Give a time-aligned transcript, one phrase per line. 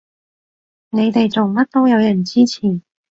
[0.89, 2.81] 你哋做乜都有人支持